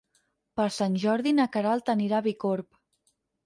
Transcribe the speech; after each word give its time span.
Per 0.59 0.65
Sant 0.77 0.95
Jordi 1.03 1.35
na 1.41 1.47
Queralt 1.57 1.95
anirà 1.97 2.21
a 2.25 2.29
Bicorb. 2.31 2.73